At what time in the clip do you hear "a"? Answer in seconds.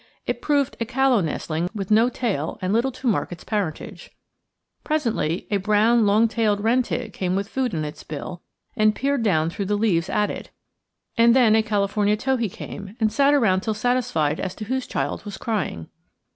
0.79-0.85, 5.51-5.57, 11.55-11.61